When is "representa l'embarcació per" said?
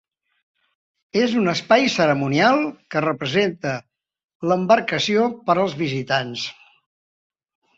3.07-5.57